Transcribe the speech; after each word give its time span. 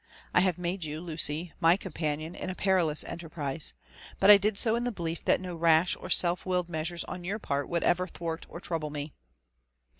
I 0.33 0.39
have 0.39 0.57
made 0.57 0.83
you, 0.83 0.99
Lucy, 0.99 1.53
my 1.59 1.77
companion 1.77 2.33
in 2.33 2.49
a 2.49 2.55
perilous 2.55 3.03
enterprise; 3.03 3.73
but 4.19 4.31
I 4.31 4.37
did 4.39 4.57
so 4.57 4.75
in 4.75 4.83
the 4.83 4.91
belief 4.91 5.23
that 5.25 5.39
no 5.39 5.53
rash 5.55 5.95
or 5.95 6.09
self 6.09 6.43
willed 6.43 6.69
measures 6.69 7.03
on 7.03 7.23
your 7.23 7.37
part 7.37 7.69
would 7.69 7.83
ever 7.83 8.07
thwart 8.07 8.47
or 8.49 8.59
trouble 8.59 8.89
me." 8.89 9.13